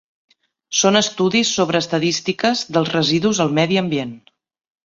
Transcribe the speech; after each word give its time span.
Són 0.77 0.97
estudis 1.01 1.51
sobre 1.59 1.81
estadístiques 1.85 2.65
dels 2.79 2.93
residus 2.97 3.45
al 3.47 3.55
medi 3.59 3.79
ambient. 3.83 4.19